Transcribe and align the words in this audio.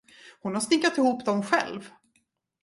Hon 0.41 0.53
har 0.53 0.61
snickrat 0.61 0.97
ihop 0.97 1.25
dem 1.25 1.43
själv. 1.43 1.89